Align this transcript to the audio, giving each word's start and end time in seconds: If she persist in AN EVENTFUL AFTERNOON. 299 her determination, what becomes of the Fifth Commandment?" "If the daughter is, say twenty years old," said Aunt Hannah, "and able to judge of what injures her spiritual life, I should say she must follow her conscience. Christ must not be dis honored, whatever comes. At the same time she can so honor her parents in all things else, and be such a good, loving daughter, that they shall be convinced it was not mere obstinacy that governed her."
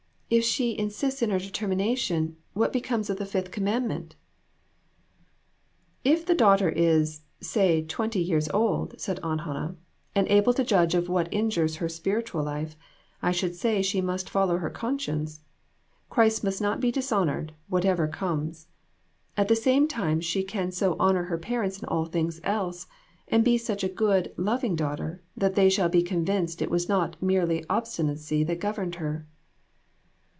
If 0.33 0.45
she 0.45 0.77
persist 0.77 1.21
in 1.21 1.29
AN 1.29 1.35
EVENTFUL 1.35 1.55
AFTERNOON. 1.57 1.77
299 1.77 1.89
her 1.89 2.29
determination, 2.31 2.43
what 2.53 2.71
becomes 2.71 3.09
of 3.09 3.17
the 3.17 3.25
Fifth 3.25 3.51
Commandment?" 3.51 4.15
"If 6.13 6.25
the 6.25 6.33
daughter 6.33 6.69
is, 6.69 7.19
say 7.41 7.83
twenty 7.83 8.21
years 8.21 8.47
old," 8.53 8.97
said 8.97 9.19
Aunt 9.23 9.41
Hannah, 9.41 9.75
"and 10.15 10.29
able 10.29 10.53
to 10.53 10.63
judge 10.63 10.95
of 10.95 11.09
what 11.09 11.27
injures 11.33 11.75
her 11.83 11.89
spiritual 11.89 12.43
life, 12.45 12.77
I 13.21 13.33
should 13.33 13.55
say 13.55 13.81
she 13.81 13.99
must 13.99 14.29
follow 14.29 14.59
her 14.59 14.69
conscience. 14.69 15.41
Christ 16.09 16.45
must 16.45 16.61
not 16.61 16.79
be 16.79 16.93
dis 16.93 17.11
honored, 17.11 17.51
whatever 17.67 18.07
comes. 18.07 18.67
At 19.35 19.49
the 19.49 19.55
same 19.57 19.85
time 19.85 20.21
she 20.21 20.45
can 20.45 20.71
so 20.71 20.95
honor 20.97 21.23
her 21.25 21.37
parents 21.37 21.77
in 21.79 21.85
all 21.89 22.05
things 22.05 22.39
else, 22.45 22.87
and 23.27 23.43
be 23.43 23.57
such 23.57 23.83
a 23.83 23.89
good, 23.89 24.31
loving 24.37 24.77
daughter, 24.77 25.21
that 25.35 25.55
they 25.55 25.67
shall 25.69 25.89
be 25.89 26.01
convinced 26.01 26.61
it 26.61 26.71
was 26.71 26.87
not 26.87 27.21
mere 27.21 27.63
obstinacy 27.69 28.45
that 28.45 28.61
governed 28.61 28.95
her." 28.95 29.27